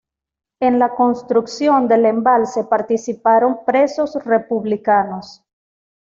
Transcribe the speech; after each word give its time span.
En 0.59 0.79
la 0.79 0.95
construcción 0.95 1.87
del 1.87 2.07
embalse 2.07 2.63
participaron 2.63 3.59
presos 3.65 4.15
republicanos. 4.25 5.43